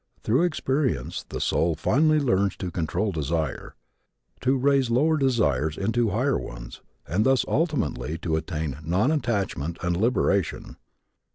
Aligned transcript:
Through 0.23 0.45
experience 0.45 1.23
the 1.29 1.39
soul 1.39 1.75
finally 1.75 2.19
learns 2.19 2.55
to 2.55 2.71
control 2.71 3.11
desire, 3.11 3.75
to 4.39 4.57
raise 4.57 4.89
lower 4.89 5.15
desires 5.15 5.77
into 5.77 6.09
higher 6.09 6.39
ones 6.39 6.81
and 7.07 7.23
thus 7.23 7.45
ultimately 7.47 8.17
to 8.17 8.35
attain 8.35 8.79
non 8.83 9.11
attachment 9.11 9.77
and 9.83 9.95
liberation. 9.95 10.77